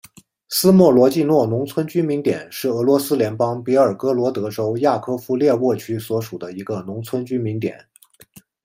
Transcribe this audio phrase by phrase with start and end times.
[0.49, 7.85] 斯莫罗季诺农村居民点是俄罗斯联邦别尔哥罗德州雅科夫列沃区所属的一个农村居民点。